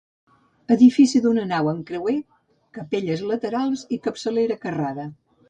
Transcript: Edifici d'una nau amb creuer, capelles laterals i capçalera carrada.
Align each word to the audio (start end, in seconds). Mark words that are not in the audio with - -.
Edifici 0.75 1.21
d'una 1.25 1.43
nau 1.51 1.69
amb 1.73 1.85
creuer, 1.89 2.15
capelles 2.79 3.23
laterals 3.33 3.85
i 3.99 4.03
capçalera 4.09 4.61
carrada. 4.67 5.09